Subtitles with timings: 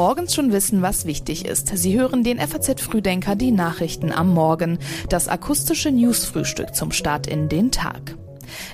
[0.00, 1.76] morgens schon wissen, was wichtig ist.
[1.76, 4.78] Sie hören den FAZ Frühdenker, die Nachrichten am Morgen,
[5.10, 8.16] das akustische Newsfrühstück zum Start in den Tag.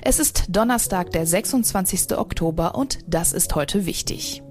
[0.01, 2.17] Es ist Donnerstag, der 26.
[2.17, 4.41] Oktober und das ist heute wichtig.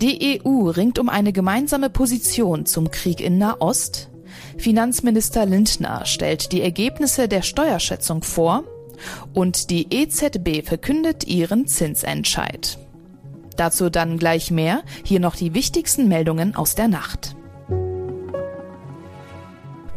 [0.00, 4.08] Die EU ringt um eine gemeinsame Position zum Krieg in Nahost.
[4.58, 8.62] Finanzminister Lindner stellt die Ergebnisse der Steuerschätzung vor
[9.34, 12.78] und die EZB verkündet ihren Zinsentscheid.
[13.56, 14.82] Dazu dann gleich mehr.
[15.02, 17.36] Hier noch die wichtigsten Meldungen aus der Nacht.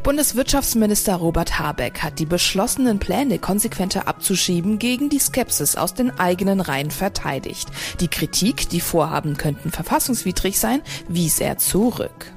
[0.01, 6.61] Bundeswirtschaftsminister Robert Habeck hat die beschlossenen Pläne konsequenter abzuschieben gegen die Skepsis aus den eigenen
[6.61, 7.67] Reihen verteidigt.
[7.99, 12.31] Die Kritik, die Vorhaben könnten verfassungswidrig sein, wies er zurück.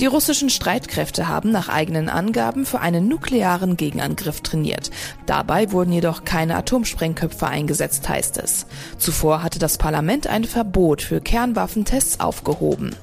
[0.00, 4.90] Die russischen Streitkräfte haben nach eigenen Angaben für einen nuklearen Gegenangriff trainiert.
[5.26, 8.66] Dabei wurden jedoch keine Atomsprengköpfe eingesetzt, heißt es.
[8.98, 12.96] Zuvor hatte das Parlament ein Verbot für Kernwaffentests aufgehoben.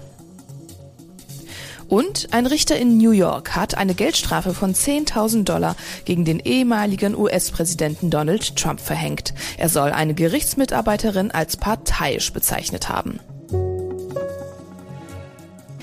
[1.87, 5.75] Und ein Richter in New York hat eine Geldstrafe von 10.000 Dollar
[6.05, 9.33] gegen den ehemaligen US-Präsidenten Donald Trump verhängt.
[9.57, 13.19] Er soll eine Gerichtsmitarbeiterin als parteiisch bezeichnet haben.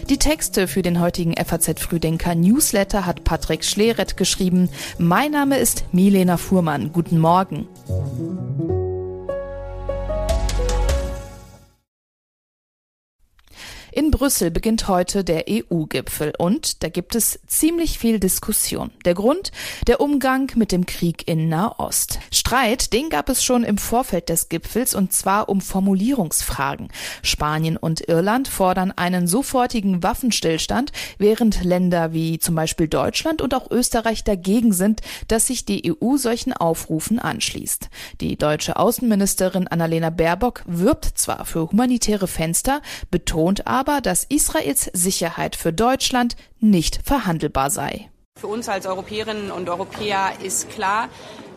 [0.08, 4.70] Die Texte für den heutigen FAZ Frühdenker Newsletter hat Patrick Schleret geschrieben.
[4.96, 6.94] Mein Name ist Milena Fuhrmann.
[6.94, 7.68] Guten Morgen.
[13.90, 18.90] In Brüssel beginnt heute der EU-Gipfel und da gibt es ziemlich viel Diskussion.
[19.06, 19.50] Der Grund?
[19.86, 22.18] Der Umgang mit dem Krieg in Nahost.
[22.30, 26.88] Streit, den gab es schon im Vorfeld des Gipfels und zwar um Formulierungsfragen.
[27.22, 33.70] Spanien und Irland fordern einen sofortigen Waffenstillstand, während Länder wie zum Beispiel Deutschland und auch
[33.70, 37.88] Österreich dagegen sind, dass sich die EU solchen Aufrufen anschließt.
[38.20, 44.90] Die deutsche Außenministerin Annalena Baerbock wirbt zwar für humanitäre Fenster, betont aber, aber, dass Israels
[44.92, 48.10] Sicherheit für Deutschland nicht verhandelbar sei.
[48.40, 51.08] Für uns als Europäerinnen und Europäer ist klar,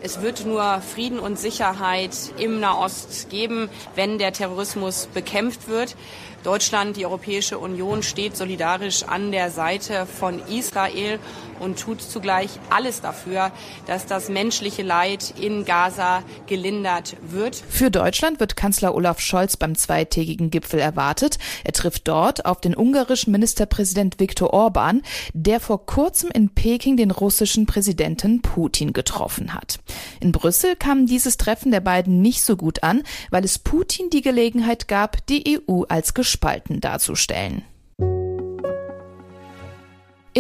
[0.03, 5.95] es wird nur Frieden und Sicherheit im Nahost geben, wenn der Terrorismus bekämpft wird.
[6.43, 11.19] Deutschland, die Europäische Union steht solidarisch an der Seite von Israel
[11.61, 13.51] und tut zugleich alles dafür,
[13.85, 17.55] dass das menschliche Leid in Gaza gelindert wird.
[17.55, 21.37] Für Deutschland wird Kanzler Olaf Scholz beim zweitägigen Gipfel erwartet.
[21.63, 27.11] Er trifft dort auf den ungarischen Ministerpräsident Viktor Orban, der vor kurzem in Peking den
[27.11, 29.79] russischen Präsidenten Putin getroffen hat.
[30.19, 34.21] In Brüssel kam dieses Treffen der beiden nicht so gut an, weil es Putin die
[34.21, 37.63] Gelegenheit gab, die EU als gespalten darzustellen.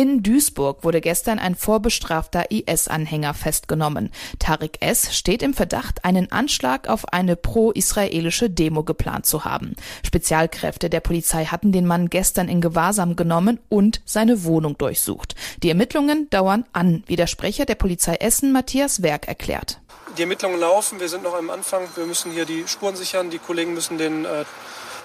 [0.01, 4.09] In Duisburg wurde gestern ein vorbestrafter IS-Anhänger festgenommen.
[4.39, 5.15] Tariq S.
[5.15, 9.75] steht im Verdacht, einen Anschlag auf eine pro-israelische Demo geplant zu haben.
[10.03, 15.35] Spezialkräfte der Polizei hatten den Mann gestern in Gewahrsam genommen und seine Wohnung durchsucht.
[15.61, 19.81] Die Ermittlungen dauern an, wie der Sprecher der Polizei Essen Matthias Werk erklärt.
[20.17, 23.37] Die Ermittlungen laufen, wir sind noch am Anfang, wir müssen hier die Spuren sichern, die
[23.37, 24.45] Kollegen müssen den äh,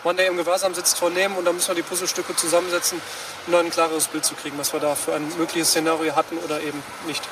[0.05, 3.01] Mann, der im Gewahrsam sitzt, vornehmen und dann müssen wir die Puzzlestücke zusammensetzen,
[3.47, 6.39] um dann ein klareres Bild zu kriegen, was wir da für ein mögliches Szenario hatten
[6.39, 7.23] oder eben nicht.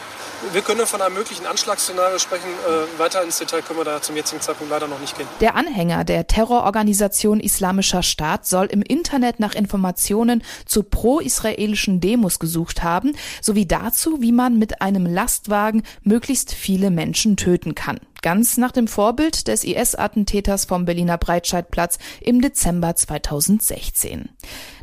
[0.53, 2.49] Wir können von einem möglichen Anschlagsszenario sprechen.
[2.49, 5.27] Äh, weiter ins Detail können wir da zum jetzigen Zeitpunkt leider noch nicht gehen.
[5.41, 12.83] Der Anhänger der Terrororganisation Islamischer Staat soll im Internet nach Informationen zu pro-israelischen Demos gesucht
[12.83, 18.73] haben, sowie dazu, wie man mit einem Lastwagen möglichst viele Menschen töten kann ganz nach
[18.73, 24.31] dem Vorbild des IS-Attentäters vom Berliner Breitscheidplatz im Dezember 2016.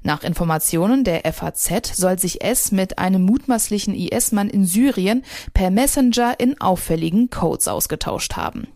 [0.03, 5.23] Nach Informationen der FAZ soll sich S mit einem mutmaßlichen IS-Mann in Syrien
[5.55, 8.67] per Messenger in auffälligen Codes ausgetauscht haben.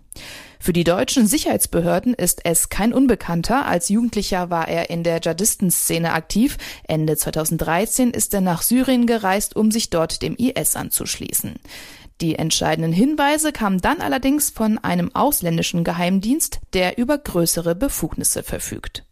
[0.60, 3.68] Für die deutschen Sicherheitsbehörden ist es kein Unbekannter.
[3.68, 6.58] Als Jugendlicher war er in der Dschihadistenszene aktiv.
[6.88, 11.60] Ende 2013 ist er nach Syrien gereist, um sich dort dem IS anzuschließen.
[12.22, 19.04] Die entscheidenden Hinweise kamen dann allerdings von einem ausländischen Geheimdienst, der über größere Befugnisse verfügt.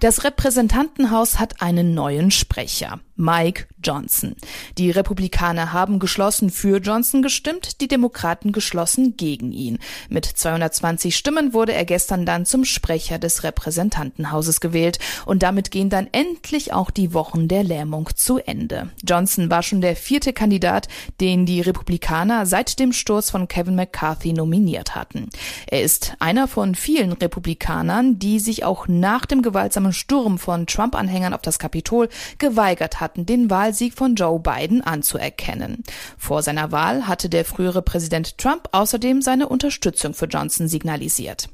[0.00, 3.00] Das Repräsentantenhaus hat einen neuen Sprecher.
[3.18, 4.36] Mike Johnson.
[4.78, 9.78] Die Republikaner haben geschlossen für Johnson gestimmt, die Demokraten geschlossen gegen ihn.
[10.08, 15.90] Mit 220 Stimmen wurde er gestern dann zum Sprecher des Repräsentantenhauses gewählt und damit gehen
[15.90, 18.90] dann endlich auch die Wochen der Lähmung zu Ende.
[19.06, 20.86] Johnson war schon der vierte Kandidat,
[21.20, 25.28] den die Republikaner seit dem Sturz von Kevin McCarthy nominiert hatten.
[25.66, 31.34] Er ist einer von vielen Republikanern, die sich auch nach dem gewaltsamen Sturm von Trump-Anhängern
[31.34, 35.82] auf das Kapitol geweigert hatten, hatten, den Wahlsieg von Joe Biden anzuerkennen.
[36.18, 41.48] Vor seiner Wahl hatte der frühere Präsident Trump außerdem seine Unterstützung für Johnson signalisiert.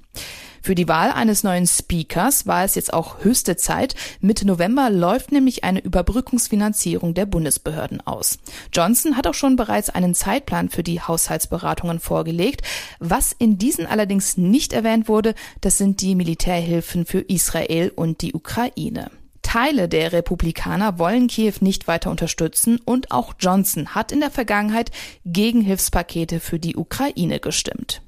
[0.63, 3.95] Für die Wahl eines neuen Speakers war es jetzt auch höchste Zeit.
[4.21, 8.39] Mitte November läuft nämlich eine Überbrückungsfinanzierung der Bundesbehörden aus.
[8.73, 12.63] Johnson hat auch schon bereits einen Zeitplan für die Haushaltsberatungen vorgelegt.
[12.99, 18.33] Was in diesen allerdings nicht erwähnt wurde, das sind die Militärhilfen für Israel und die
[18.33, 19.11] Ukraine.
[19.55, 24.91] Teile der Republikaner wollen Kiew nicht weiter unterstützen und auch Johnson hat in der Vergangenheit
[25.25, 28.03] gegen Hilfspakete für die Ukraine gestimmt.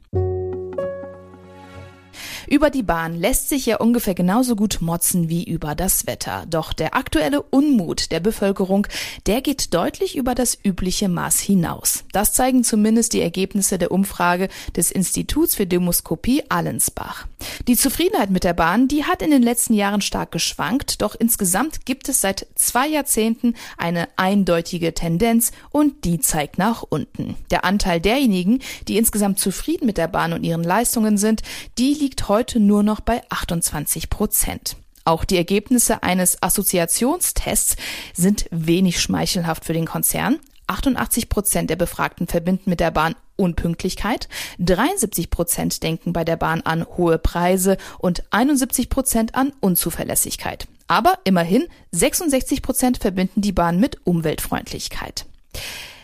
[2.49, 6.47] Über die Bahn lässt sich ja ungefähr genauso gut motzen wie über das Wetter.
[6.49, 8.89] Doch der aktuelle Unmut der Bevölkerung,
[9.27, 12.03] der geht deutlich über das übliche Maß hinaus.
[12.11, 17.29] Das zeigen zumindest die Ergebnisse der Umfrage des Instituts für Demoskopie Allensbach.
[17.69, 21.87] Die Zufriedenheit mit der Bahn, die hat in den letzten Jahren stark geschwankt, doch insgesamt
[21.87, 27.37] gibt es seit zwei Jahrzehnten eine eindeutige Tendenz und die zeigt nach unten.
[27.51, 31.43] Der Anteil derjenigen, die insgesamt zufrieden mit der Bahn und ihren Leistungen sind,
[31.79, 34.77] die liegt heute nur noch bei 28 Prozent.
[35.05, 37.77] Auch die Ergebnisse eines Assoziationstests
[38.13, 40.41] sind wenig schmeichelhaft für den Konzern.
[40.67, 44.29] 88 Prozent der Befragten verbinden mit der Bahn Unpünktlichkeit,
[44.59, 50.67] 73 Prozent denken bei der Bahn an hohe Preise und 71 Prozent an Unzuverlässigkeit.
[50.89, 55.27] Aber immerhin 66 Prozent verbinden die Bahn mit Umweltfreundlichkeit.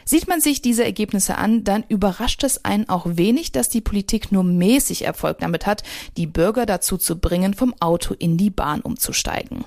[0.04, 4.32] Sieht man sich diese Ergebnisse an, dann überrascht es einen auch wenig, dass die Politik
[4.32, 5.84] nur mäßig Erfolg damit hat,
[6.16, 9.64] die Bürger dazu zu bringen, vom Auto in die Bahn umzusteigen.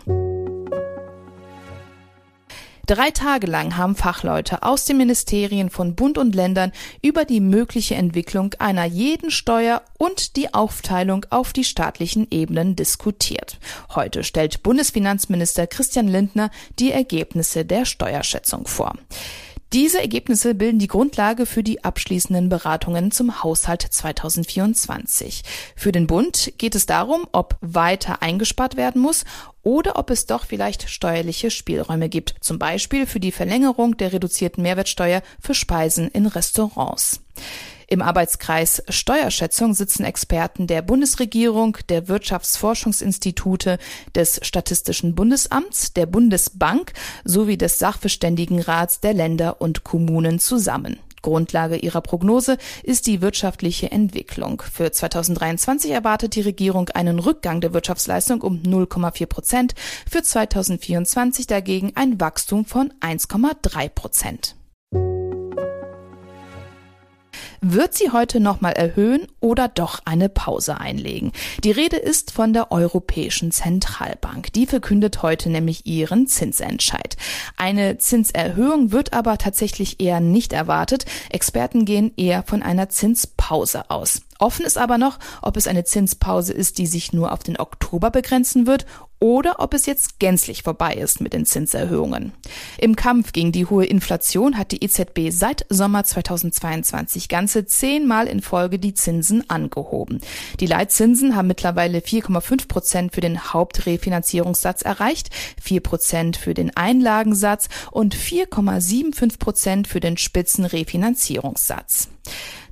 [2.88, 6.72] Drei Tage lang haben Fachleute aus den Ministerien von Bund und Ländern
[7.02, 13.58] über die mögliche Entwicklung einer jeden Steuer und die Aufteilung auf die staatlichen Ebenen diskutiert.
[13.96, 18.94] Heute stellt Bundesfinanzminister Christian Lindner die Ergebnisse der Steuerschätzung vor.
[19.76, 25.42] Diese Ergebnisse bilden die Grundlage für die abschließenden Beratungen zum Haushalt 2024.
[25.76, 29.26] Für den Bund geht es darum, ob weiter eingespart werden muss
[29.64, 34.64] oder ob es doch vielleicht steuerliche Spielräume gibt, zum Beispiel für die Verlängerung der reduzierten
[34.64, 37.20] Mehrwertsteuer für Speisen in Restaurants.
[37.96, 43.78] Im Arbeitskreis Steuerschätzung sitzen Experten der Bundesregierung, der Wirtschaftsforschungsinstitute,
[44.14, 46.92] des Statistischen Bundesamts, der Bundesbank
[47.24, 51.00] sowie des Sachverständigenrats der Länder und Kommunen zusammen.
[51.22, 54.62] Grundlage ihrer Prognose ist die wirtschaftliche Entwicklung.
[54.62, 59.74] Für 2023 erwartet die Regierung einen Rückgang der Wirtschaftsleistung um 0,4 Prozent,
[60.12, 64.58] für 2024 dagegen ein Wachstum von 1,3 Prozent.
[67.68, 71.32] Wird sie heute nochmal erhöhen oder doch eine Pause einlegen?
[71.64, 74.54] Die Rede ist von der Europäischen Zentralbank.
[74.54, 77.18] Die verkündet heute nämlich ihren Zinsentscheid.
[77.58, 81.06] Eine Zinserhöhung wird aber tatsächlich eher nicht erwartet.
[81.32, 84.22] Experten gehen eher von einer Zinspause aus.
[84.40, 88.12] Offen ist aber noch, ob es eine Zinspause ist, die sich nur auf den Oktober
[88.12, 88.86] begrenzen wird
[89.20, 92.34] oder ob es jetzt gänzlich vorbei ist mit den Zinserhöhungen.
[92.78, 98.42] Im Kampf gegen die hohe Inflation hat die EZB seit Sommer 2022 ganze zehnmal in
[98.42, 100.20] Folge die Zinsen angehoben.
[100.60, 105.30] Die Leitzinsen haben mittlerweile 4,5 Prozent für den Hauptrefinanzierungssatz erreicht,
[105.62, 112.10] 4 Prozent für den Einlagensatz und 4,75 Prozent für den Spitzenrefinanzierungssatz.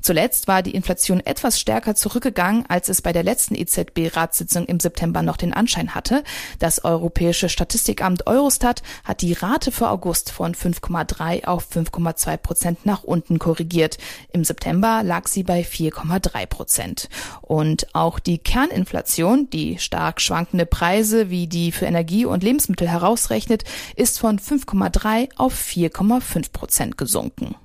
[0.04, 5.22] Zuletzt war die Inflation etwas stärker zurückgegangen, als es bei der letzten EZB-Ratssitzung im September
[5.22, 6.26] noch den Anschein hatte.
[6.60, 13.04] Das Europäische Statistikamt Eurostat hat die Rate für August von 5,3 auf 5,2 Prozent nach
[13.04, 13.98] unten korrigiert.
[14.34, 17.10] Im September lag sie bei 4,3 Prozent.
[17.42, 23.64] Und auch die Kerninflation, die stark schwankende Preise wie die für Energie und Lebensmittel herausrechnet,
[23.96, 27.56] ist von 5,3 auf 4,5 Prozent gesunken.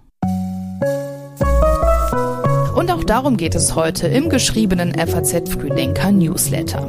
[2.78, 6.88] Und auch darum geht es heute im geschriebenen FAZ Frühdenker Newsletter.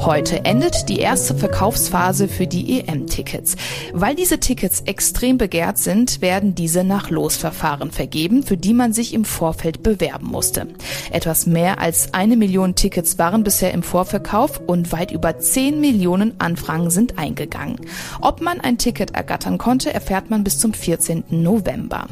[0.00, 3.54] Heute endet die erste Verkaufsphase für die EM-Tickets.
[3.92, 9.14] Weil diese Tickets extrem begehrt sind, werden diese nach Losverfahren vergeben, für die man sich
[9.14, 10.66] im Vorfeld bewerben musste.
[11.12, 16.34] Etwas mehr als eine Million Tickets waren bisher im Vorverkauf und weit über 10 Millionen
[16.40, 17.76] Anfragen sind eingegangen.
[18.20, 21.22] Ob man ein Ticket ergattern konnte, erfährt man bis zum 14.
[21.30, 22.08] November.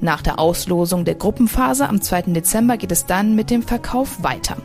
[0.00, 2.22] Nach der Auslosung der Gruppenphase am 2.
[2.32, 4.56] Dezember geht es dann mit dem Verkauf weiter.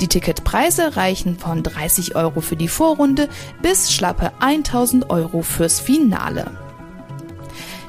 [0.00, 3.28] Die Ticketpreise reichen von 30 Euro für die Vorrunde
[3.62, 6.50] bis schlappe 1000 Euro fürs Finale.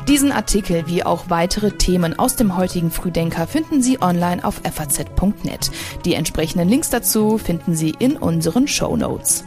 [0.07, 5.71] Diesen Artikel wie auch weitere Themen aus dem heutigen Frühdenker finden Sie online auf faz.net.
[6.03, 9.45] Die entsprechenden Links dazu finden Sie in unseren Show Notes.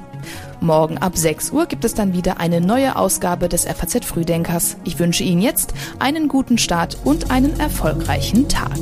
[0.60, 4.76] Morgen ab 6 Uhr gibt es dann wieder eine neue Ausgabe des FAZ Frühdenkers.
[4.84, 8.78] Ich wünsche Ihnen jetzt einen guten Start und einen erfolgreichen Tag.